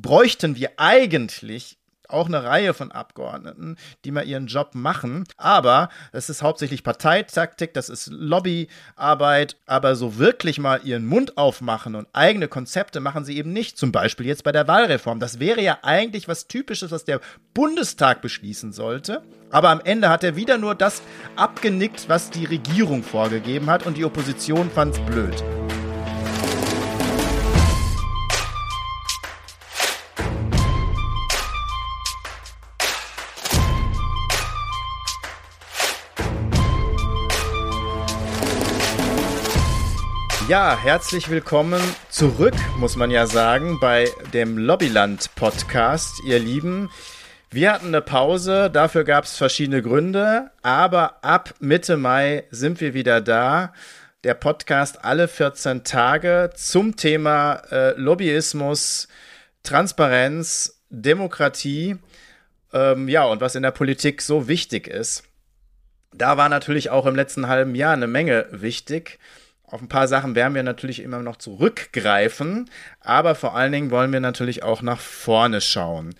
[0.00, 1.78] bräuchten wir eigentlich
[2.08, 5.24] auch eine Reihe von Abgeordneten, die mal ihren Job machen.
[5.36, 9.56] Aber das ist hauptsächlich Parteitaktik, das ist Lobbyarbeit.
[9.66, 13.78] Aber so wirklich mal ihren Mund aufmachen und eigene Konzepte machen sie eben nicht.
[13.78, 15.20] Zum Beispiel jetzt bei der Wahlreform.
[15.20, 17.20] Das wäre ja eigentlich was Typisches, was der
[17.52, 19.22] Bundestag beschließen sollte.
[19.50, 21.02] Aber am Ende hat er wieder nur das
[21.36, 25.63] abgenickt, was die Regierung vorgegeben hat und die Opposition fand es blöd.
[40.46, 41.80] Ja, herzlich willkommen
[42.10, 46.90] zurück, muss man ja sagen, bei dem Lobbyland Podcast, ihr Lieben.
[47.50, 52.92] Wir hatten eine Pause, dafür gab es verschiedene Gründe, aber ab Mitte Mai sind wir
[52.92, 53.72] wieder da.
[54.22, 59.08] Der Podcast alle 14 Tage zum Thema äh, Lobbyismus,
[59.62, 61.96] Transparenz, Demokratie,
[62.74, 65.22] ähm, ja, und was in der Politik so wichtig ist.
[66.12, 69.18] Da war natürlich auch im letzten halben Jahr eine Menge wichtig.
[69.66, 72.70] Auf ein paar Sachen werden wir natürlich immer noch zurückgreifen,
[73.00, 76.14] aber vor allen Dingen wollen wir natürlich auch nach vorne schauen.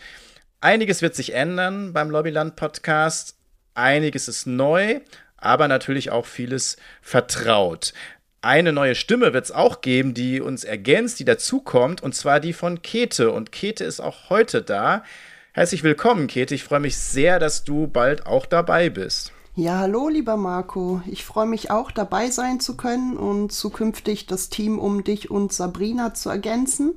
[0.60, 3.36] Einiges wird sich ändern beim Lobbyland Podcast,
[3.74, 5.00] einiges ist neu,
[5.36, 7.92] aber natürlich auch vieles vertraut.
[8.40, 12.54] Eine neue Stimme wird es auch geben, die uns ergänzt, die dazukommt, und zwar die
[12.54, 13.30] von Kete.
[13.30, 15.04] Und Kete ist auch heute da.
[15.52, 16.54] Herzlich willkommen, Kete.
[16.54, 19.32] Ich freue mich sehr, dass du bald auch dabei bist.
[19.56, 21.00] Ja, hallo, lieber Marco.
[21.06, 25.52] Ich freue mich auch, dabei sein zu können und zukünftig das Team um dich und
[25.52, 26.94] Sabrina zu ergänzen.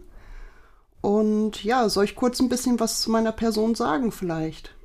[1.01, 4.76] Und ja, soll ich kurz ein bisschen was zu meiner Person sagen vielleicht?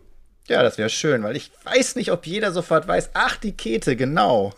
[0.48, 3.94] Ja, das wäre schön, weil ich weiß nicht, ob jeder sofort weiß, ach, die Kete,
[3.94, 4.52] genau.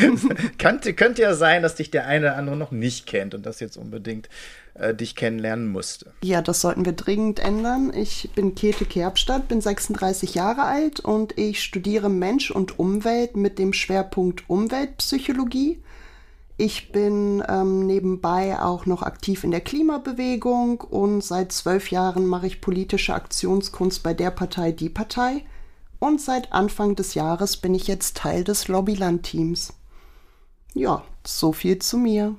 [0.58, 3.58] könnte, könnte ja sein, dass dich der eine oder andere noch nicht kennt und das
[3.60, 4.28] jetzt unbedingt
[4.74, 6.12] äh, dich kennenlernen musste.
[6.22, 7.92] Ja, das sollten wir dringend ändern.
[7.94, 13.58] Ich bin Käthe Kerbstadt, bin 36 Jahre alt und ich studiere Mensch und Umwelt mit
[13.58, 15.82] dem Schwerpunkt Umweltpsychologie.
[16.56, 22.46] Ich bin ähm, nebenbei auch noch aktiv in der Klimabewegung und seit zwölf Jahren mache
[22.46, 25.44] ich politische Aktionskunst bei der Partei Die Partei.
[25.98, 29.72] Und seit Anfang des Jahres bin ich jetzt Teil des Lobbyland-Teams.
[30.74, 32.34] Ja, so viel zu mir.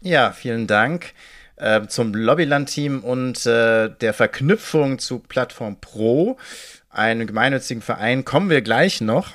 [0.00, 1.12] Ja, vielen Dank
[1.56, 6.36] äh, zum Lobbyland-Team und äh, der Verknüpfung zu Plattform Pro,
[6.90, 9.34] einem gemeinnützigen Verein, kommen wir gleich noch.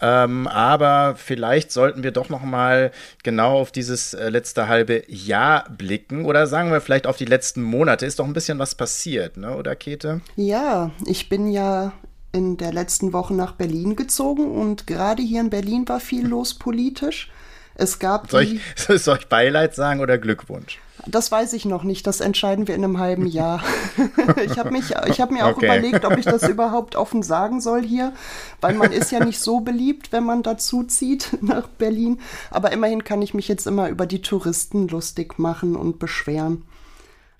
[0.00, 2.92] Ähm, aber vielleicht sollten wir doch noch mal
[3.22, 7.62] genau auf dieses äh, letzte halbe Jahr blicken oder sagen wir vielleicht auf die letzten
[7.62, 8.06] Monate.
[8.06, 9.56] Ist doch ein bisschen was passiert, ne?
[9.56, 10.20] Oder Käthe?
[10.36, 11.92] Ja, ich bin ja
[12.32, 16.54] in der letzten Woche nach Berlin gezogen und gerade hier in Berlin war viel los
[16.54, 17.30] politisch.
[17.78, 20.78] Es gab soll ich, soll ich Beileid sagen oder Glückwunsch?
[21.06, 22.06] Das weiß ich noch nicht.
[22.06, 23.62] Das entscheiden wir in einem halben Jahr.
[24.44, 25.66] ich habe hab mir auch okay.
[25.66, 28.12] überlegt, ob ich das überhaupt offen sagen soll hier,
[28.60, 32.20] weil man ist ja nicht so beliebt, wenn man dazu zieht nach Berlin.
[32.50, 36.64] Aber immerhin kann ich mich jetzt immer über die Touristen lustig machen und beschweren.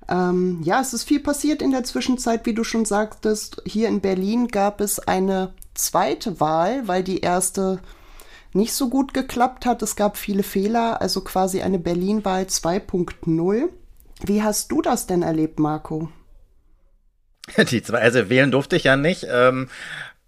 [0.08, 3.60] Ähm, ja, es ist viel passiert in der Zwischenzeit, wie du schon sagtest.
[3.66, 7.80] Hier in Berlin gab es eine zweite Wahl, weil die erste
[8.52, 9.82] nicht so gut geklappt hat.
[9.82, 13.68] Es gab viele Fehler, also quasi eine Berlin-Wahl 2.0.
[14.24, 16.10] Wie hast du das denn erlebt, Marco?
[17.70, 19.26] Die zwei, also wählen durfte ich ja nicht.
[19.30, 19.68] Ähm,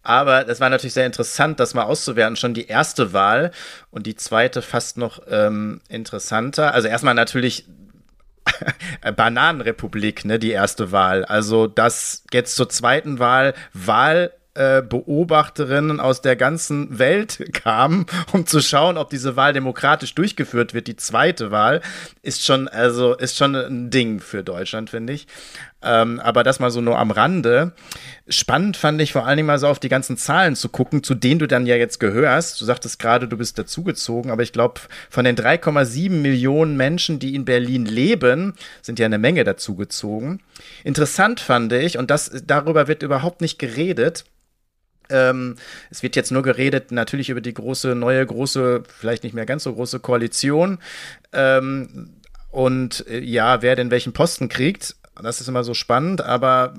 [0.03, 2.37] aber es war natürlich sehr interessant, das mal auszuwerten.
[2.37, 3.51] Schon die erste Wahl
[3.91, 6.73] und die zweite fast noch ähm, interessanter.
[6.73, 7.67] Also erstmal natürlich
[9.17, 11.25] Bananenrepublik, ne, die erste Wahl.
[11.27, 18.47] Also das jetzt zur zweiten Wahl Wahl äh, Beobachterinnen aus der ganzen Welt kamen, um
[18.47, 20.87] zu schauen, ob diese Wahl demokratisch durchgeführt wird.
[20.87, 21.81] Die zweite Wahl
[22.23, 25.27] ist schon, also ist schon ein Ding für Deutschland, finde ich.
[25.83, 27.73] Ähm, aber das mal so nur am Rande.
[28.29, 31.15] Spannend fand ich vor allen Dingen mal so auf die ganzen Zahlen zu gucken, zu
[31.15, 32.61] denen du dann ja jetzt gehörst.
[32.61, 37.35] Du sagtest gerade, du bist dazugezogen, aber ich glaube, von den 3,7 Millionen Menschen, die
[37.35, 40.43] in Berlin leben, sind ja eine Menge dazugezogen.
[40.85, 44.25] Interessant fand ich, und das, darüber wird überhaupt nicht geredet,
[45.11, 45.57] ähm,
[45.91, 49.65] es wird jetzt nur geredet, natürlich über die große, neue, große, vielleicht nicht mehr ganz
[49.65, 50.79] so große Koalition.
[51.33, 52.11] Ähm,
[52.51, 56.75] und äh, ja, wer denn welchen Posten kriegt, das ist immer so spannend, aber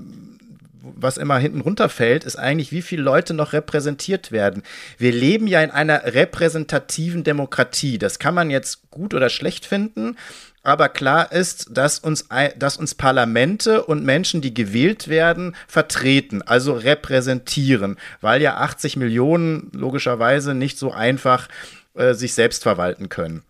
[0.84, 4.64] was immer hinten runterfällt, ist eigentlich, wie viele Leute noch repräsentiert werden.
[4.98, 7.98] Wir leben ja in einer repräsentativen Demokratie.
[7.98, 10.18] Das kann man jetzt gut oder schlecht finden.
[10.64, 16.74] Aber klar ist, dass uns, dass uns Parlamente und Menschen, die gewählt werden, vertreten, also
[16.74, 21.48] repräsentieren, weil ja 80 Millionen logischerweise nicht so einfach
[21.96, 23.44] äh, sich selbst verwalten können.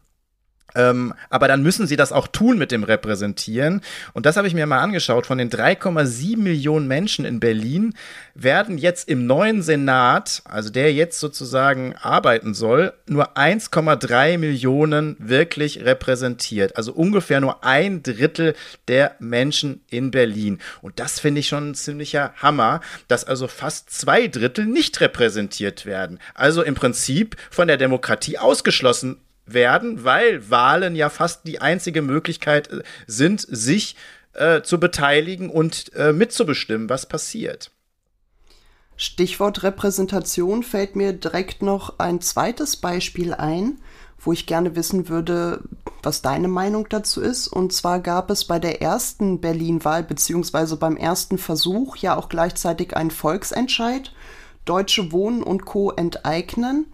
[0.75, 3.81] Ähm, aber dann müssen sie das auch tun mit dem Repräsentieren.
[4.13, 5.25] Und das habe ich mir mal angeschaut.
[5.25, 7.93] Von den 3,7 Millionen Menschen in Berlin
[8.33, 15.83] werden jetzt im neuen Senat, also der jetzt sozusagen arbeiten soll, nur 1,3 Millionen wirklich
[15.83, 16.77] repräsentiert.
[16.77, 18.55] Also ungefähr nur ein Drittel
[18.87, 20.59] der Menschen in Berlin.
[20.81, 25.85] Und das finde ich schon ein ziemlicher Hammer, dass also fast zwei Drittel nicht repräsentiert
[25.85, 26.19] werden.
[26.33, 32.71] Also im Prinzip von der Demokratie ausgeschlossen werden, weil Wahlen ja fast die einzige Möglichkeit
[32.71, 33.95] äh, sind, sich
[34.33, 37.71] äh, zu beteiligen und äh, mitzubestimmen, was passiert.
[38.97, 43.79] Stichwort Repräsentation fällt mir direkt noch ein zweites Beispiel ein,
[44.19, 45.63] wo ich gerne wissen würde,
[46.03, 47.47] was deine Meinung dazu ist.
[47.47, 52.95] Und zwar gab es bei der ersten Berlin-Wahl beziehungsweise beim ersten Versuch ja auch gleichzeitig
[52.95, 54.13] einen Volksentscheid.
[54.65, 55.91] Deutsche Wohnen und Co.
[55.91, 56.85] enteignen.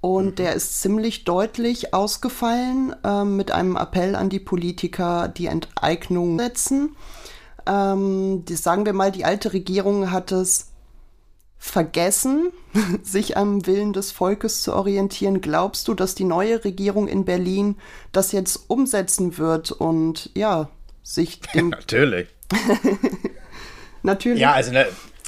[0.00, 0.34] Und mhm.
[0.36, 6.96] der ist ziemlich deutlich ausgefallen äh, mit einem Appell an die Politiker, die Enteignung setzen.
[7.66, 10.70] Ähm, die, sagen wir mal, die alte Regierung hat es
[11.58, 12.50] vergessen,
[13.02, 15.42] sich am Willen des Volkes zu orientieren.
[15.42, 17.76] Glaubst du, dass die neue Regierung in Berlin
[18.12, 20.70] das jetzt umsetzen wird und ja,
[21.02, 21.68] sich dem.
[21.68, 22.28] natürlich.
[24.02, 24.40] natürlich.
[24.40, 24.72] Ja, also,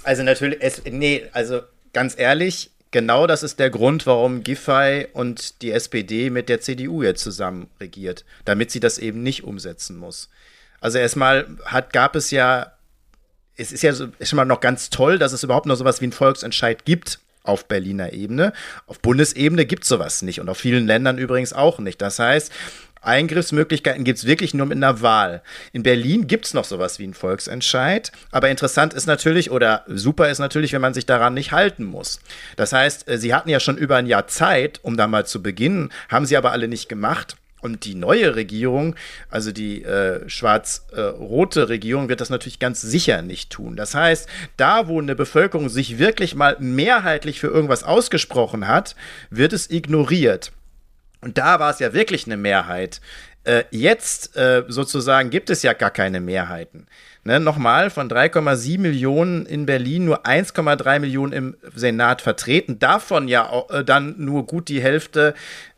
[0.02, 1.60] also natürlich, es, nee, also
[1.92, 7.02] ganz ehrlich, genau das ist der Grund, warum Giffey und die SPD mit der CDU
[7.02, 10.30] jetzt zusammen regiert, damit sie das eben nicht umsetzen muss.
[10.80, 12.72] Also erstmal hat, gab es ja,
[13.56, 16.00] es ist ja so, ist schon mal noch ganz toll, dass es überhaupt noch sowas
[16.00, 18.52] wie einen Volksentscheid gibt auf Berliner Ebene.
[18.86, 22.00] Auf Bundesebene gibt es sowas nicht und auf vielen Ländern übrigens auch nicht.
[22.00, 22.52] Das heißt,
[23.02, 25.43] Eingriffsmöglichkeiten gibt es wirklich nur mit einer Wahl.
[25.72, 30.31] In Berlin gibt es noch sowas wie einen Volksentscheid, aber interessant ist natürlich oder super
[30.31, 32.20] ist natürlich, wenn man sich daran nicht halten muss.
[32.56, 35.43] Das heißt, äh, sie hatten ja schon über ein Jahr Zeit, um da mal zu
[35.43, 37.37] beginnen, haben sie aber alle nicht gemacht.
[37.60, 38.96] Und die neue Regierung,
[39.31, 43.76] also die äh, schwarz-rote Regierung, wird das natürlich ganz sicher nicht tun.
[43.76, 48.96] Das heißt, da, wo eine Bevölkerung sich wirklich mal mehrheitlich für irgendwas ausgesprochen hat,
[49.31, 50.50] wird es ignoriert.
[51.22, 53.00] Und da war es ja wirklich eine Mehrheit.
[53.44, 56.86] Äh, jetzt äh, sozusagen gibt es ja gar keine Mehrheiten.
[57.24, 62.80] Ne, nochmal, von 3,7 Millionen in Berlin nur 1,3 Millionen im Senat vertreten.
[62.80, 65.34] Davon ja auch, äh, dann nur gut die Hälfte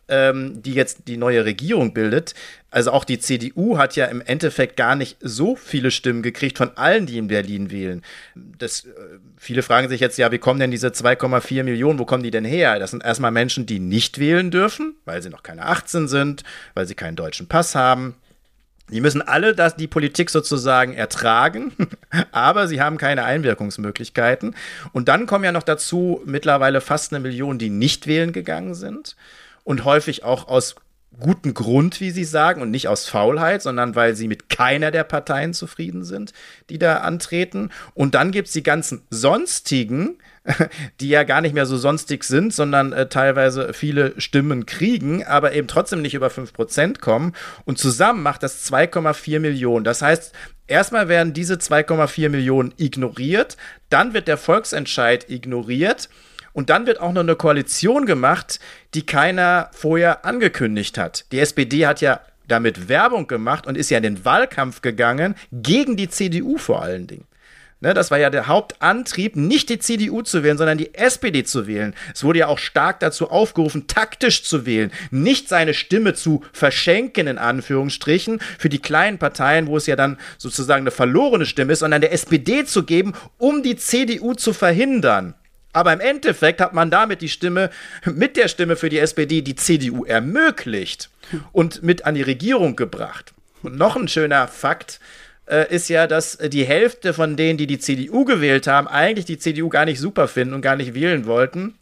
[0.09, 2.35] ähm, die jetzt die neue Regierung bildet.
[2.71, 6.77] Also auch die CDU hat ja im Endeffekt gar nicht so viele Stimmen gekriegt von
[6.77, 8.03] allen, die in Berlin wählen.
[8.35, 8.91] Das, äh,
[9.37, 12.45] viele fragen sich jetzt, ja, wie kommen denn diese 2,4 Millionen, wo kommen die denn
[12.45, 12.79] her?
[12.79, 16.43] Das sind erstmal Menschen, die nicht wählen dürfen, weil sie noch keine 18 sind,
[16.75, 18.17] weil sie keinen deutschen Pass haben.
[18.91, 21.73] Die müssen alle das, die Politik sozusagen ertragen,
[22.33, 24.55] aber sie haben keine Einwirkungsmöglichkeiten.
[24.93, 29.17] Und dann kommen ja noch dazu mittlerweile fast eine Million, die nicht wählen gegangen sind
[29.65, 30.77] und häufig auch aus
[31.21, 35.05] gutem Grund, wie Sie sagen, und nicht aus Faulheit, sondern weil sie mit keiner der
[35.05, 36.33] Parteien zufrieden sind,
[36.71, 37.71] die da antreten.
[37.95, 40.19] Und dann gibt es die ganzen sonstigen,
[41.01, 45.53] die ja gar nicht mehr so sonstig sind, sondern äh, teilweise viele Stimmen kriegen, aber
[45.53, 47.33] eben trotzdem nicht über 5% kommen.
[47.65, 49.85] Und zusammen macht das 2,4 Millionen.
[49.85, 50.35] Das heißt,
[50.67, 53.57] erstmal werden diese 2,4 Millionen ignoriert,
[53.89, 56.09] dann wird der Volksentscheid ignoriert
[56.55, 58.61] und dann wird auch noch eine Koalition gemacht,
[58.95, 61.27] die keiner vorher angekündigt hat.
[61.33, 65.97] Die SPD hat ja damit Werbung gemacht und ist ja in den Wahlkampf gegangen, gegen
[65.97, 67.27] die CDU vor allen Dingen.
[67.81, 71.67] Ne, das war ja der Hauptantrieb, nicht die CDU zu wählen, sondern die SPD zu
[71.67, 71.95] wählen.
[72.15, 77.27] Es wurde ja auch stark dazu aufgerufen, taktisch zu wählen, nicht seine Stimme zu verschenken,
[77.27, 81.81] in Anführungsstrichen, für die kleinen Parteien, wo es ja dann sozusagen eine verlorene Stimme ist,
[81.81, 85.35] sondern der SPD zu geben, um die CDU zu verhindern.
[85.75, 87.69] Aber im Endeffekt hat man damit die Stimme,
[88.07, 91.11] mit der Stimme für die SPD, die CDU ermöglicht
[91.53, 93.35] und mit an die Regierung gebracht.
[93.63, 95.01] Und noch ein schöner Fakt
[95.47, 99.39] äh, ist ja, dass die Hälfte von denen, die die CDU gewählt haben, eigentlich die
[99.39, 101.75] CDU gar nicht super finden und gar nicht wählen wollten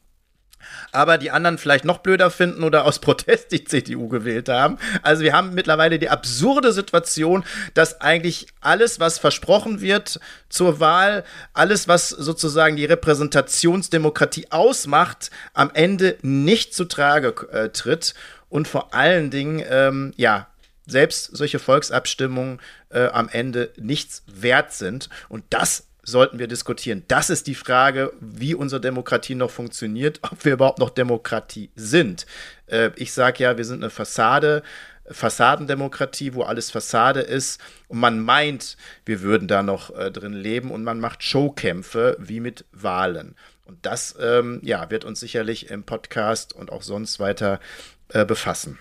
[0.93, 4.79] aber die anderen vielleicht noch blöder finden oder aus Protest die CDU gewählt haben.
[5.02, 11.25] Also wir haben mittlerweile die absurde Situation, dass eigentlich alles, was versprochen wird zur Wahl,
[11.52, 18.14] alles, was sozusagen die Repräsentationsdemokratie ausmacht, am Ende nicht zu Trage äh, tritt
[18.49, 20.49] und vor allen Dingen, ähm, ja,
[20.87, 22.61] selbst solche Volksabstimmungen
[22.91, 25.09] äh, am Ende nichts wert sind.
[25.29, 27.04] Und das sollten wir diskutieren.
[27.09, 32.26] Das ist die Frage, wie unsere Demokratie noch funktioniert, ob wir überhaupt noch Demokratie sind.
[32.66, 34.62] Äh, ich sage ja, wir sind eine Fassade,
[35.06, 40.71] Fassadendemokratie, wo alles Fassade ist und man meint, wir würden da noch äh, drin leben
[40.71, 43.37] und man macht Showkämpfe wie mit Wahlen.
[43.64, 47.61] Und das ähm, ja, wird uns sicherlich im Podcast und auch sonst weiter
[48.09, 48.78] äh, befassen.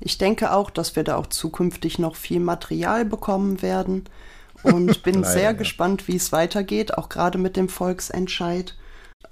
[0.00, 4.04] Ich denke auch, dass wir da auch zukünftig noch viel Material bekommen werden
[4.62, 5.52] und bin Leider, sehr ja.
[5.52, 8.74] gespannt, wie es weitergeht, auch gerade mit dem Volksentscheid.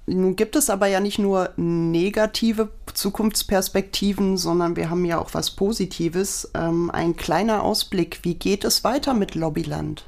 [0.06, 5.50] Nun gibt es aber ja nicht nur negative Zukunftsperspektiven, sondern wir haben ja auch was
[5.50, 6.50] Positives.
[6.54, 10.04] Ähm, ein kleiner Ausblick, wie geht es weiter mit Lobbyland?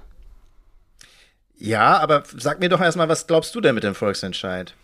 [1.59, 4.75] Ja, aber sag mir doch erstmal, was glaubst du denn mit dem Volksentscheid?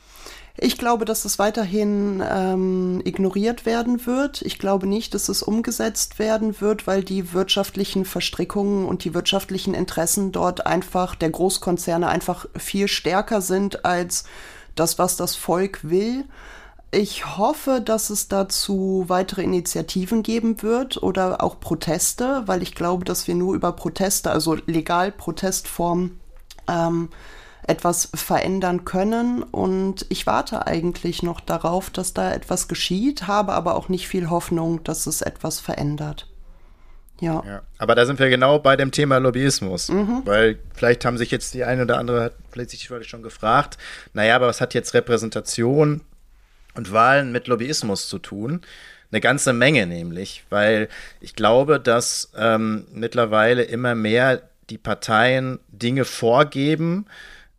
[0.59, 4.41] Ich glaube, dass es weiterhin ähm, ignoriert werden wird.
[4.43, 9.75] Ich glaube nicht, dass es umgesetzt werden wird, weil die wirtschaftlichen Verstrickungen und die wirtschaftlichen
[9.75, 14.25] Interessen dort einfach der Großkonzerne einfach viel stärker sind als
[14.75, 16.25] das, was das Volk will.
[16.91, 23.05] Ich hoffe, dass es dazu weitere Initiativen geben wird oder auch Proteste, weil ich glaube,
[23.05, 26.19] dass wir nur über Proteste, also legal Protestformen,
[26.69, 27.11] ähm,
[27.67, 29.43] etwas verändern können.
[29.43, 34.31] Und ich warte eigentlich noch darauf, dass da etwas geschieht, habe aber auch nicht viel
[34.31, 36.29] Hoffnung, dass es etwas verändert.
[37.21, 37.43] Ja.
[37.47, 37.63] ja.
[37.79, 39.89] Aber da sind wir genau bei dem Thema Lobbyismus.
[39.89, 40.23] Mhm.
[40.25, 43.79] Weil vielleicht haben sich jetzt die eine oder andere vielleicht sich schon gefragt,
[44.13, 46.03] naja, aber was hat jetzt Repräsentation
[46.75, 48.61] und Wahlen mit Lobbyismus zu tun?
[49.11, 50.89] Eine ganze Menge nämlich, weil
[51.21, 57.07] ich glaube, dass ähm, mittlerweile immer mehr die Parteien Dinge vorgeben,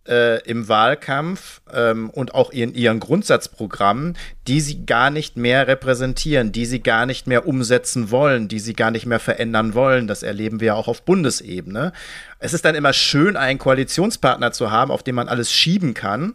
[0.07, 4.17] äh, im Wahlkampf ähm, und auch in ihren Grundsatzprogrammen,
[4.47, 8.73] die sie gar nicht mehr repräsentieren, die sie gar nicht mehr umsetzen wollen, die sie
[8.73, 10.07] gar nicht mehr verändern wollen.
[10.07, 11.91] Das erleben wir auch auf Bundesebene.
[12.39, 16.31] Es ist dann immer schön, einen Koalitionspartner zu haben, auf den man alles schieben kann,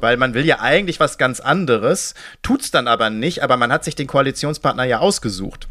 [0.00, 3.84] weil man will ja eigentlich was ganz anderes, tut's dann aber nicht, aber man hat
[3.84, 5.68] sich den Koalitionspartner ja ausgesucht.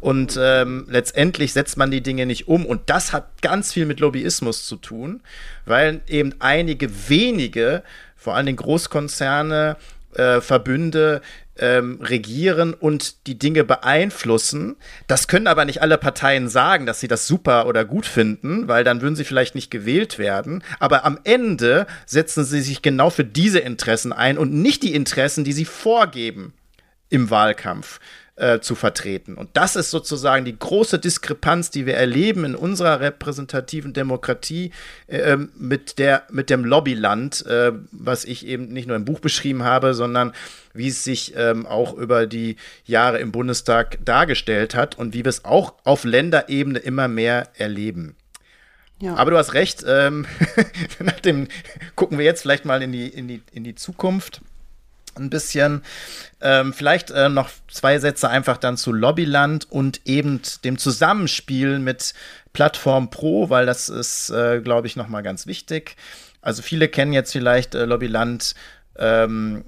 [0.00, 2.66] Und ähm, letztendlich setzt man die Dinge nicht um.
[2.66, 5.22] Und das hat ganz viel mit Lobbyismus zu tun,
[5.64, 7.84] weil eben einige wenige,
[8.16, 9.76] vor allem Großkonzerne,
[10.14, 11.20] äh, Verbünde,
[11.58, 14.76] ähm, regieren und die Dinge beeinflussen.
[15.06, 18.84] Das können aber nicht alle Parteien sagen, dass sie das super oder gut finden, weil
[18.84, 20.64] dann würden sie vielleicht nicht gewählt werden.
[20.80, 25.44] Aber am Ende setzen sie sich genau für diese Interessen ein und nicht die Interessen,
[25.44, 26.54] die sie vorgeben
[27.10, 28.00] im Wahlkampf
[28.36, 29.34] äh, zu vertreten.
[29.34, 34.72] Und das ist sozusagen die große Diskrepanz, die wir erleben in unserer repräsentativen Demokratie
[35.06, 39.64] äh, mit, der, mit dem Lobbyland, äh, was ich eben nicht nur im Buch beschrieben
[39.64, 40.32] habe, sondern
[40.72, 45.28] wie es sich ähm, auch über die Jahre im Bundestag dargestellt hat und wie wir
[45.28, 48.16] es auch auf Länderebene immer mehr erleben.
[48.98, 49.16] Ja.
[49.16, 50.26] Aber du hast recht, ähm,
[51.00, 51.48] nach dem
[51.96, 54.40] gucken wir jetzt vielleicht mal in die, in die, in die Zukunft
[55.16, 55.82] ein bisschen.
[56.40, 62.14] Ähm, vielleicht äh, noch zwei Sätze einfach dann zu Lobbyland und eben dem Zusammenspiel mit
[62.52, 65.96] Plattform Pro, weil das ist, äh, glaube ich, nochmal ganz wichtig.
[66.40, 68.54] Also viele kennen jetzt vielleicht äh, Lobbyland
[68.96, 69.64] ähm,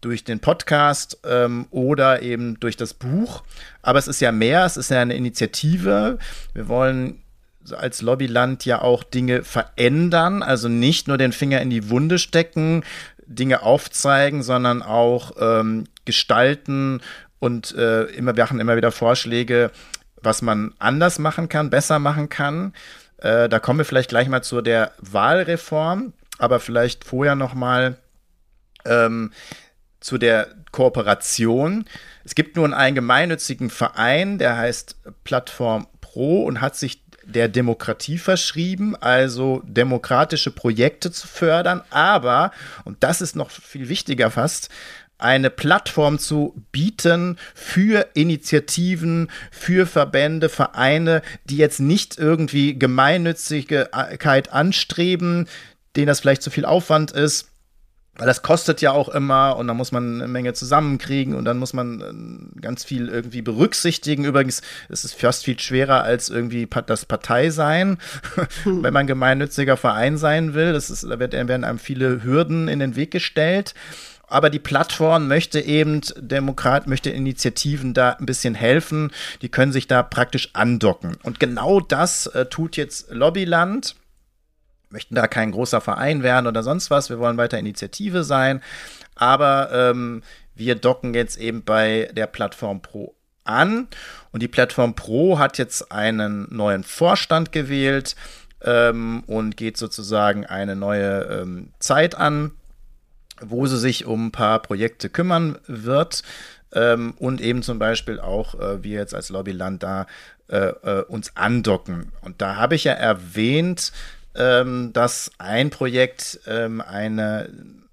[0.00, 3.42] durch den Podcast ähm, oder eben durch das Buch.
[3.82, 6.18] Aber es ist ja mehr, es ist ja eine Initiative.
[6.54, 7.22] Wir wollen
[7.70, 12.82] als Lobbyland ja auch Dinge verändern, also nicht nur den Finger in die Wunde stecken,
[13.34, 17.00] Dinge aufzeigen, sondern auch ähm, gestalten
[17.38, 19.70] und äh, immer, wir machen immer wieder Vorschläge,
[20.16, 22.72] was man anders machen kann, besser machen kann.
[23.18, 27.96] Äh, da kommen wir vielleicht gleich mal zu der Wahlreform, aber vielleicht vorher noch mal
[28.84, 29.32] ähm,
[30.00, 31.84] zu der Kooperation.
[32.24, 38.18] Es gibt nun einen gemeinnützigen Verein, der heißt Plattform Pro und hat sich der Demokratie
[38.18, 42.52] verschrieben, also demokratische Projekte zu fördern, aber,
[42.84, 44.68] und das ist noch viel wichtiger fast,
[45.18, 55.46] eine Plattform zu bieten für Initiativen, für Verbände, Vereine, die jetzt nicht irgendwie Gemeinnützigkeit anstreben,
[55.94, 57.51] denen das vielleicht zu viel Aufwand ist,
[58.16, 61.58] weil das kostet ja auch immer und dann muss man eine Menge zusammenkriegen und dann
[61.58, 64.24] muss man äh, ganz viel irgendwie berücksichtigen.
[64.24, 67.98] Übrigens ist es fast viel schwerer als irgendwie das Partei sein,
[68.64, 70.74] wenn man gemeinnütziger Verein sein will.
[70.74, 73.74] Das ist, da werden einem viele Hürden in den Weg gestellt.
[74.28, 79.10] Aber die Plattform möchte eben Demokrat, möchte Initiativen da ein bisschen helfen.
[79.42, 81.16] Die können sich da praktisch andocken.
[81.22, 83.94] Und genau das äh, tut jetzt Lobbyland
[84.92, 87.10] möchten da kein großer Verein werden oder sonst was.
[87.10, 88.62] Wir wollen weiter Initiative sein.
[89.14, 90.22] Aber ähm,
[90.54, 93.88] wir docken jetzt eben bei der Plattform Pro an.
[94.30, 98.14] Und die Plattform Pro hat jetzt einen neuen Vorstand gewählt
[98.62, 102.52] ähm, und geht sozusagen eine neue ähm, Zeit an,
[103.40, 106.22] wo sie sich um ein paar Projekte kümmern wird.
[106.74, 110.06] Ähm, und eben zum Beispiel auch äh, wir jetzt als Lobbyland da
[110.48, 112.12] äh, äh, uns andocken.
[112.20, 113.92] Und da habe ich ja erwähnt,
[114.34, 117.48] ähm, dass ein Projekt ähm, eine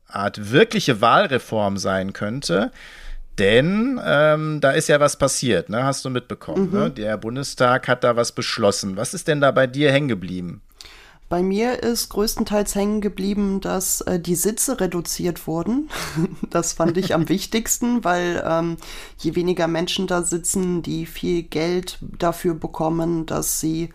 [0.08, 2.72] Art wirkliche Wahlreform sein könnte.
[3.38, 5.84] Denn ähm, da ist ja was passiert, ne?
[5.84, 6.72] hast du mitbekommen.
[6.72, 6.78] Mhm.
[6.78, 6.92] Ne?
[6.92, 8.98] Der Bundestag hat da was beschlossen.
[8.98, 10.62] Was ist denn da bei dir hängen geblieben?
[11.30, 15.90] Bei mir ist größtenteils hängen geblieben, dass äh, die Sitze reduziert wurden.
[16.50, 18.78] das fand ich am wichtigsten, weil ähm,
[19.20, 23.92] je weniger Menschen da sitzen, die viel Geld dafür bekommen, dass sie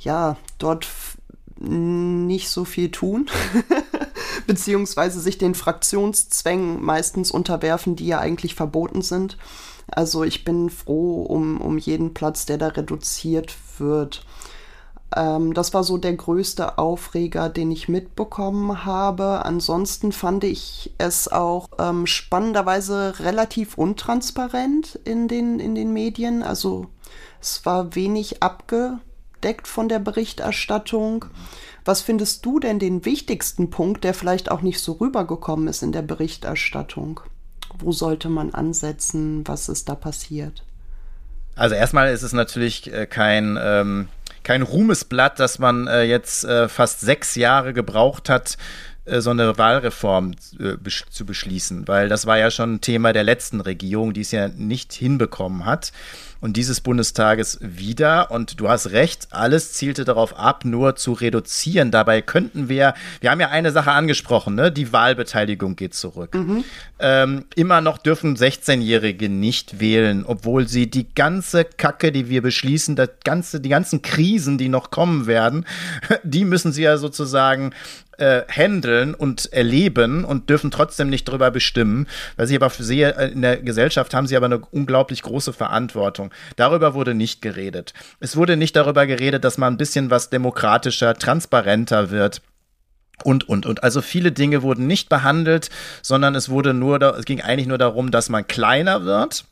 [0.00, 0.86] ja dort
[1.58, 3.26] nicht so viel tun,
[4.46, 9.38] beziehungsweise sich den Fraktionszwängen meistens unterwerfen, die ja eigentlich verboten sind.
[9.88, 14.24] Also ich bin froh um, um jeden Platz, der da reduziert wird.
[15.14, 19.44] Ähm, das war so der größte Aufreger, den ich mitbekommen habe.
[19.44, 26.42] Ansonsten fand ich es auch ähm, spannenderweise relativ untransparent in den, in den Medien.
[26.42, 26.86] Also
[27.40, 28.42] es war wenig
[29.36, 31.26] abgedeckt von der Berichterstattung.
[31.84, 35.92] Was findest du denn den wichtigsten Punkt, der vielleicht auch nicht so rübergekommen ist in
[35.92, 37.20] der Berichterstattung?
[37.78, 39.46] Wo sollte man ansetzen?
[39.46, 40.64] Was ist da passiert?
[41.54, 44.08] Also erstmal ist es natürlich äh, kein ähm,
[44.42, 48.56] kein Ruhmesblatt, dass man äh, jetzt äh, fast sechs Jahre gebraucht hat,
[49.04, 50.76] äh, so eine Wahlreform äh,
[51.10, 54.48] zu beschließen, weil das war ja schon ein Thema der letzten Regierung, die es ja
[54.48, 55.92] nicht hinbekommen hat
[56.40, 58.30] und dieses Bundestages wieder.
[58.30, 61.90] Und du hast recht, alles zielte darauf ab, nur zu reduzieren.
[61.90, 64.70] Dabei könnten wir, wir haben ja eine Sache angesprochen, ne?
[64.70, 66.34] die Wahlbeteiligung geht zurück.
[66.34, 66.64] Mhm.
[66.98, 72.96] Ähm, immer noch dürfen 16-Jährige nicht wählen, obwohl sie die ganze Kacke, die wir beschließen,
[72.96, 75.66] das ganze, die ganzen Krisen, die noch kommen werden,
[76.22, 77.72] die müssen sie ja sozusagen
[78.18, 82.06] äh, handeln und erleben und dürfen trotzdem nicht darüber bestimmen.
[82.36, 86.25] Weil ich aber sehe, äh, in der Gesellschaft haben sie aber eine unglaublich große Verantwortung.
[86.56, 87.94] Darüber wurde nicht geredet.
[88.20, 92.42] Es wurde nicht darüber geredet, dass man ein bisschen was demokratischer, transparenter wird.
[93.24, 93.82] Und, und, und.
[93.82, 95.70] Also viele Dinge wurden nicht behandelt,
[96.02, 99.46] sondern es wurde nur, es ging eigentlich nur darum, dass man kleiner wird.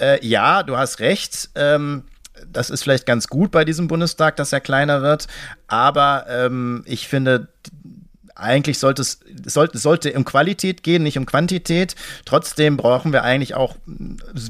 [0.00, 1.50] Äh, ja, du hast recht.
[1.54, 2.04] Ähm,
[2.50, 5.26] das ist vielleicht ganz gut bei diesem Bundestag, dass er kleiner wird.
[5.66, 7.48] Aber ähm, ich finde,
[8.36, 11.96] eigentlich sollte es sollte, sollte um Qualität gehen, nicht um Quantität.
[12.24, 13.76] Trotzdem brauchen wir eigentlich auch,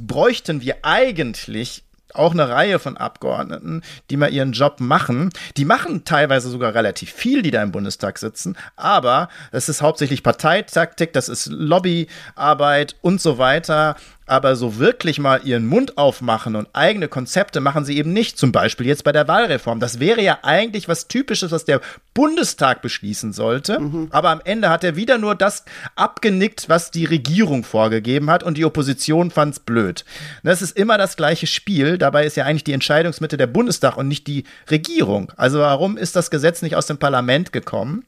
[0.03, 5.31] bräuchten wir eigentlich auch eine Reihe von Abgeordneten, die mal ihren Job machen.
[5.57, 10.23] Die machen teilweise sogar relativ viel, die da im Bundestag sitzen, aber es ist hauptsächlich
[10.23, 16.69] Parteitaktik, das ist Lobbyarbeit und so weiter aber so wirklich mal ihren Mund aufmachen und
[16.73, 18.39] eigene Konzepte machen sie eben nicht.
[18.39, 19.81] Zum Beispiel jetzt bei der Wahlreform.
[19.81, 21.81] Das wäre ja eigentlich was Typisches, was der
[22.13, 23.79] Bundestag beschließen sollte.
[23.79, 24.09] Mhm.
[24.11, 28.59] Aber am Ende hat er wieder nur das abgenickt, was die Regierung vorgegeben hat und
[28.59, 30.05] die Opposition fand es blöd.
[30.43, 31.99] Das ist immer das gleiche Spiel.
[31.99, 35.33] Dabei ist ja eigentlich die Entscheidungsmitte der Bundestag und nicht die Regierung.
[35.37, 38.05] Also warum ist das Gesetz nicht aus dem Parlament gekommen?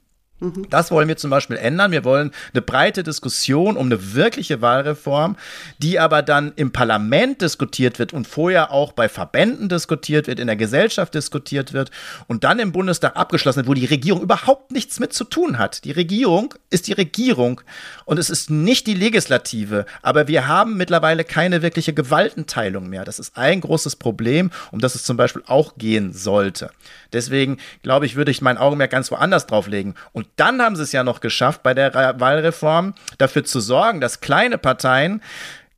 [0.70, 1.90] Das wollen wir zum Beispiel ändern.
[1.90, 5.36] Wir wollen eine breite Diskussion um eine wirkliche Wahlreform,
[5.78, 10.46] die aber dann im Parlament diskutiert wird und vorher auch bei Verbänden diskutiert wird, in
[10.46, 11.90] der Gesellschaft diskutiert wird
[12.28, 15.84] und dann im Bundestag abgeschlossen wird, wo die Regierung überhaupt nichts mit zu tun hat.
[15.84, 17.60] Die Regierung ist die Regierung
[18.04, 23.04] und es ist nicht die Legislative, aber wir haben mittlerweile keine wirkliche Gewaltenteilung mehr.
[23.04, 26.70] Das ist ein großes Problem, um das es zum Beispiel auch gehen sollte.
[27.12, 29.94] Deswegen glaube ich, würde ich mein Augenmerk ganz woanders drauf legen.
[30.12, 34.20] Und dann haben sie es ja noch geschafft, bei der Wahlreform dafür zu sorgen, dass
[34.20, 35.22] kleine Parteien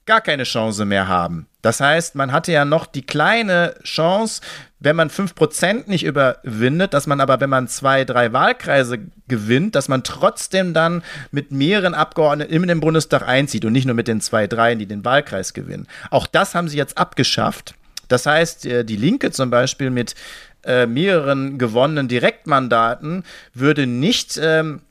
[0.07, 1.47] gar keine Chance mehr haben.
[1.63, 4.41] Das heißt, man hatte ja noch die kleine Chance,
[4.79, 9.89] wenn man 5% nicht überwindet, dass man aber, wenn man zwei, drei Wahlkreise gewinnt, dass
[9.89, 14.23] man trotzdem dann mit mehreren Abgeordneten in den Bundestag einzieht und nicht nur mit den
[14.23, 15.87] zwei, dreien, die den Wahlkreis gewinnen.
[16.11, 17.75] Auch das haben sie jetzt abgeschafft.
[18.09, 20.15] Das heißt, äh, die Linke zum Beispiel mit
[20.64, 24.83] äh, mehreren gewonnenen Direktmandaten würde nicht ähm,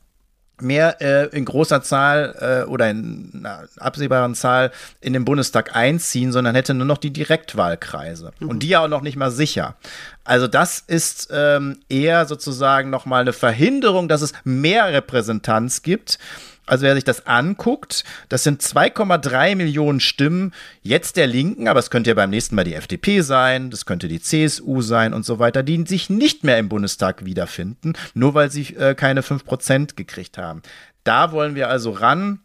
[0.61, 6.31] mehr äh, in großer Zahl äh, oder in einer absehbaren Zahl in den Bundestag einziehen,
[6.31, 8.31] sondern hätte nur noch die Direktwahlkreise.
[8.39, 8.49] Mhm.
[8.49, 9.75] Und die ja auch noch nicht mal sicher.
[10.23, 16.19] Also das ist ähm, eher sozusagen nochmal eine Verhinderung, dass es mehr Repräsentanz gibt
[16.69, 21.89] also wer sich das anguckt, das sind 2,3 Millionen Stimmen jetzt der Linken, aber es
[21.89, 25.39] könnte ja beim nächsten Mal die FDP sein, das könnte die CSU sein und so
[25.39, 30.37] weiter, die sich nicht mehr im Bundestag wiederfinden, nur weil sie äh, keine 5% gekriegt
[30.37, 30.61] haben.
[31.03, 32.39] Da wollen wir also ran.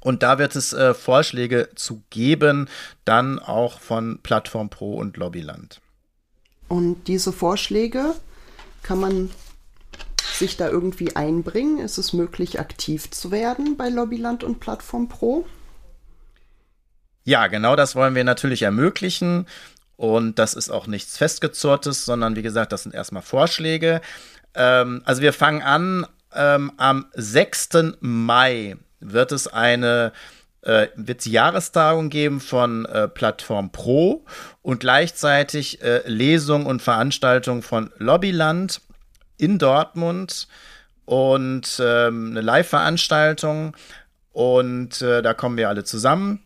[0.00, 2.68] Und da wird es äh, Vorschläge zu geben,
[3.04, 5.80] dann auch von Plattform Pro und Lobbyland.
[6.68, 8.14] Und diese Vorschläge
[8.82, 9.30] kann man
[10.32, 11.78] sich da irgendwie einbringen?
[11.78, 15.46] Ist es möglich, aktiv zu werden bei Lobbyland und Plattform Pro?
[17.24, 19.46] Ja, genau das wollen wir natürlich ermöglichen.
[19.96, 24.00] Und das ist auch nichts Festgezurrtes, sondern wie gesagt, das sind erstmal Vorschläge.
[24.54, 27.96] Ähm, also wir fangen an, ähm, am 6.
[28.00, 30.12] Mai wird es eine
[30.62, 34.24] äh, wird es Jahrestagung geben von äh, Plattform Pro
[34.62, 38.80] und gleichzeitig äh, Lesung und Veranstaltung von Lobbyland
[39.38, 40.48] in Dortmund
[41.04, 43.76] und ähm, eine Live-Veranstaltung.
[44.32, 46.42] Und äh, da kommen wir alle zusammen.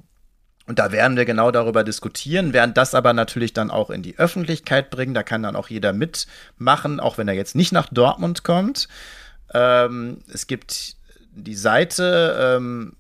[0.66, 4.16] Und da werden wir genau darüber diskutieren, werden das aber natürlich dann auch in die
[4.18, 5.14] Öffentlichkeit bringen.
[5.14, 8.86] Da kann dann auch jeder mitmachen, auch wenn er jetzt nicht nach Dortmund kommt.
[9.52, 10.94] Ähm, es gibt
[11.32, 12.94] die Seite ähm,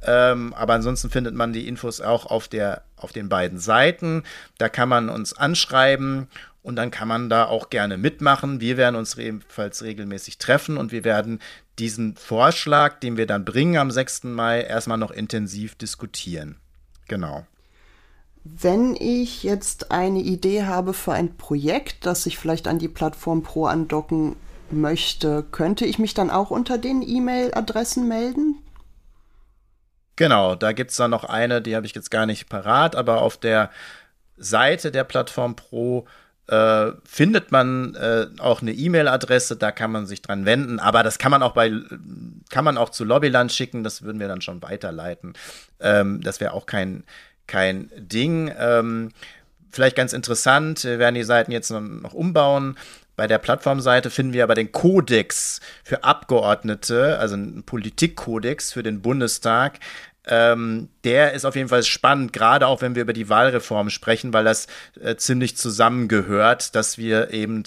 [0.05, 4.25] Ähm, aber ansonsten findet man die Infos auch auf, der, auf den beiden Seiten.
[4.59, 6.27] Da kann man uns anschreiben
[6.63, 8.61] und dann kann man da auch gerne mitmachen.
[8.61, 11.39] Wir werden uns ebenfalls regelmäßig treffen und wir werden
[11.79, 14.25] diesen Vorschlag, den wir dann bringen am 6.
[14.25, 16.57] Mai, erstmal noch intensiv diskutieren.
[17.07, 17.47] Genau.
[18.45, 23.43] Wenn ich jetzt eine Idee habe für ein Projekt, das ich vielleicht an die Plattform
[23.43, 24.37] Pro andocken
[24.71, 28.57] möchte, könnte ich mich dann auch unter den E-Mail-Adressen melden?
[30.17, 33.23] Genau, da gibt es dann noch eine, die habe ich jetzt gar nicht parat, aber
[33.23, 33.71] auf der
[34.37, 36.07] Seite der Plattform Pro
[36.49, 41.19] äh, findet man äh, auch eine E-Mail-Adresse, da kann man sich dran wenden, aber das
[41.19, 41.73] kann man auch bei,
[42.51, 45.35] kann man auch zu Lobbyland schicken, das würden wir dann schon weiterleiten.
[45.81, 47.05] Ähm, das wäre auch kein,
[47.47, 48.53] kein Ding.
[48.59, 49.11] Ähm,
[49.71, 52.77] vielleicht ganz interessant, wir werden die Seiten jetzt noch umbauen.
[53.17, 59.03] Bei der Plattformseite finden wir aber den Kodex für Abgeordnete, also einen Politikkodex für den
[59.03, 59.81] Bundestag.
[60.27, 64.33] Ähm, der ist auf jeden Fall spannend, gerade auch wenn wir über die Wahlreform sprechen,
[64.33, 64.67] weil das
[65.01, 67.65] äh, ziemlich zusammengehört, dass wir eben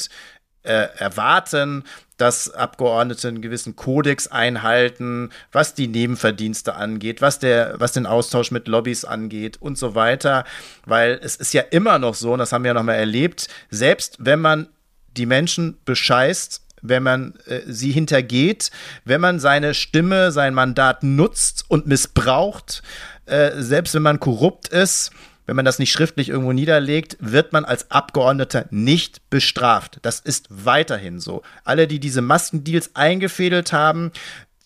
[0.63, 1.83] äh, erwarten,
[2.17, 8.51] dass Abgeordnete einen gewissen Kodex einhalten, was die Nebenverdienste angeht, was, der, was den Austausch
[8.51, 10.45] mit Lobbys angeht und so weiter.
[10.86, 13.47] Weil es ist ja immer noch so, und das haben wir ja noch mal erlebt,
[13.69, 14.67] selbst wenn man
[15.17, 18.71] die Menschen bescheißt, wenn man äh, sie hintergeht,
[19.06, 22.84] wenn man seine Stimme, sein Mandat nutzt und missbraucht,
[23.25, 25.12] äh, selbst wenn man korrupt ist,
[25.45, 29.99] wenn man das nicht schriftlich irgendwo niederlegt, wird man als Abgeordneter nicht bestraft.
[30.01, 31.43] Das ist weiterhin so.
[31.63, 34.12] Alle, die diese Maskendeals eingefädelt haben,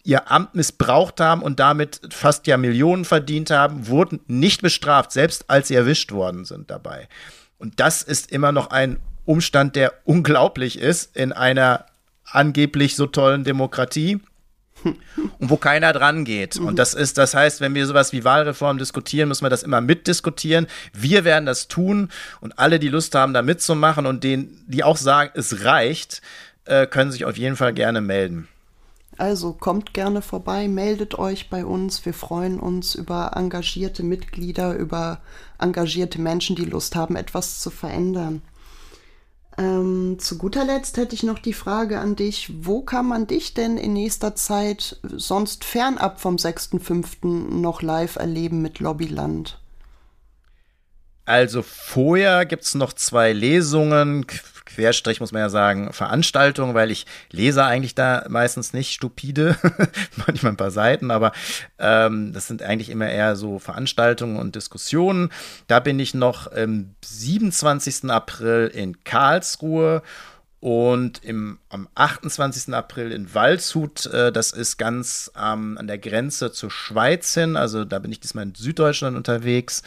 [0.04, 5.50] ihr Amt missbraucht haben und damit fast ja Millionen verdient haben, wurden nicht bestraft, selbst
[5.50, 7.08] als sie erwischt worden sind dabei.
[7.58, 11.86] Und das ist immer noch ein Umstand, der unglaublich ist in einer
[12.26, 14.20] angeblich so tollen Demokratie
[14.84, 16.58] und wo keiner dran geht.
[16.58, 19.82] Und das ist, das heißt, wenn wir sowas wie Wahlreform diskutieren, müssen wir das immer
[19.82, 20.68] mitdiskutieren.
[20.94, 22.10] Wir werden das tun
[22.42, 26.22] und alle, die Lust haben, da mitzumachen und denen, die auch sagen, es reicht,
[26.65, 28.48] äh, können sich auf jeden Fall gerne melden.
[29.18, 32.06] Also kommt gerne vorbei, meldet euch bei uns.
[32.06, 35.20] Wir freuen uns über engagierte Mitglieder, über
[35.60, 38.42] engagierte Menschen, die Lust haben, etwas zu verändern.
[39.60, 43.54] Ähm, zu guter Letzt hätte ich noch die Frage an dich, wo kann man dich
[43.54, 47.26] denn in nächster Zeit sonst fernab vom 6.5.
[47.60, 49.60] noch live erleben mit Lobbyland?
[51.26, 54.26] Also vorher gibt es noch zwei Lesungen,
[54.70, 59.58] Querstrich muss man ja sagen, Veranstaltungen, weil ich lese eigentlich da meistens nicht stupide,
[60.28, 61.32] manchmal ein paar Seiten, aber
[61.80, 65.32] ähm, das sind eigentlich immer eher so Veranstaltungen und Diskussionen.
[65.68, 68.10] Da bin ich noch am 27.
[68.10, 70.04] April in Karlsruhe
[70.60, 72.74] und im, am 28.
[72.74, 77.86] April in Waldshut, äh, das ist ganz ähm, an der Grenze zur Schweiz hin, also
[77.86, 79.84] da bin ich diesmal in Süddeutschland unterwegs.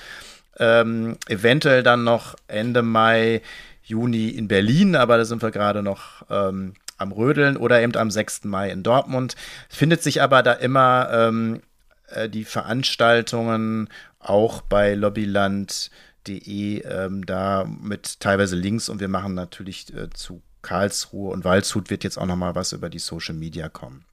[0.58, 3.40] Ähm, eventuell dann noch Ende Mai,
[3.82, 8.10] Juni in Berlin, aber da sind wir gerade noch ähm, am Rödeln oder eben am
[8.10, 8.44] 6.
[8.44, 9.34] Mai in Dortmund.
[9.68, 11.60] Findet sich aber da immer ähm,
[12.08, 19.92] äh, die Veranstaltungen auch bei lobbyland.de ähm, da mit teilweise Links und wir machen natürlich
[19.94, 23.68] äh, zu Karlsruhe und Waldshut wird jetzt auch noch mal was über die Social Media
[23.68, 24.04] kommen.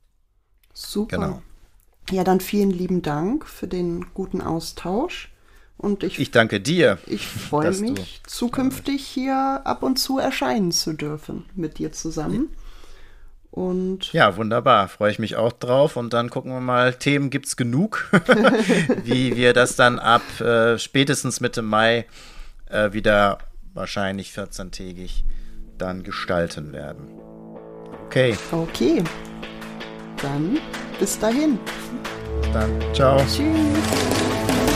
[0.74, 1.18] Super.
[1.18, 1.42] Genau.
[2.10, 5.30] Ja, dann vielen lieben Dank für den guten Austausch.
[5.80, 6.98] Und ich, ich danke dir.
[7.08, 12.50] Ich freue mich, zukünftig hier ab und zu erscheinen zu dürfen mit dir zusammen.
[13.50, 14.89] Und ja, wunderbar.
[14.89, 15.96] Freue ich mich auch drauf.
[15.96, 18.12] Und dann gucken wir mal, Themen gibt es genug,
[19.06, 22.06] wie wir das dann ab äh, spätestens Mitte Mai
[22.70, 23.38] äh, wieder
[23.74, 25.24] wahrscheinlich 14-tägig
[25.78, 27.08] dann gestalten werden.
[28.06, 28.38] Okay.
[28.52, 29.02] Okay.
[30.22, 30.60] Dann
[31.00, 31.58] bis dahin.
[32.52, 33.18] Dann ciao.
[33.20, 34.69] Tschüss.